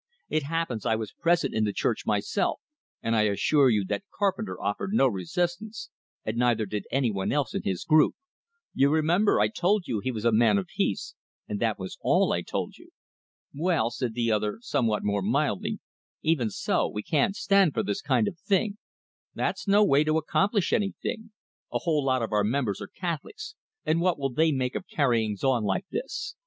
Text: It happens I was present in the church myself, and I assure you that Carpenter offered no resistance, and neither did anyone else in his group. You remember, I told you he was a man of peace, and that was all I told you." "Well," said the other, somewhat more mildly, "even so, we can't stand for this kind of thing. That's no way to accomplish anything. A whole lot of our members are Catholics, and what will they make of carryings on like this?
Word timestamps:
It 0.29 0.45
happens 0.49 0.83
I 0.83 0.95
was 0.95 1.11
present 1.13 1.53
in 1.53 1.63
the 1.63 1.71
church 1.73 2.07
myself, 2.07 2.59
and 3.03 3.15
I 3.15 3.27
assure 3.29 3.69
you 3.69 3.85
that 3.85 4.01
Carpenter 4.09 4.59
offered 4.59 4.93
no 4.93 5.05
resistance, 5.07 5.91
and 6.25 6.37
neither 6.37 6.65
did 6.65 6.87
anyone 6.89 7.31
else 7.31 7.53
in 7.53 7.61
his 7.61 7.83
group. 7.83 8.15
You 8.73 8.89
remember, 8.89 9.39
I 9.39 9.47
told 9.47 9.83
you 9.87 9.99
he 9.99 10.11
was 10.11 10.25
a 10.25 10.31
man 10.31 10.57
of 10.57 10.65
peace, 10.75 11.13
and 11.47 11.59
that 11.59 11.77
was 11.77 11.99
all 12.01 12.31
I 12.33 12.41
told 12.41 12.77
you." 12.79 12.89
"Well," 13.53 13.91
said 13.91 14.15
the 14.15 14.31
other, 14.31 14.57
somewhat 14.61 15.03
more 15.03 15.21
mildly, 15.21 15.79
"even 16.23 16.49
so, 16.49 16.87
we 16.89 17.03
can't 17.03 17.35
stand 17.35 17.75
for 17.75 17.83
this 17.83 18.01
kind 18.01 18.27
of 18.27 18.39
thing. 18.39 18.79
That's 19.35 19.67
no 19.67 19.85
way 19.85 20.03
to 20.03 20.17
accomplish 20.17 20.73
anything. 20.73 21.31
A 21.71 21.77
whole 21.77 22.03
lot 22.03 22.23
of 22.23 22.31
our 22.31 22.43
members 22.43 22.81
are 22.81 22.87
Catholics, 22.87 23.53
and 23.85 24.01
what 24.01 24.17
will 24.17 24.31
they 24.33 24.51
make 24.51 24.73
of 24.73 24.85
carryings 24.87 25.43
on 25.43 25.63
like 25.63 25.85
this? 25.91 26.33